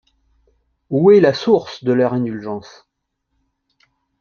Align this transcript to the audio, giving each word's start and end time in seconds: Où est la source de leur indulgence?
Où 0.89 1.11
est 1.11 1.19
la 1.19 1.31
source 1.31 1.83
de 1.83 1.93
leur 1.93 2.13
indulgence? 2.13 2.87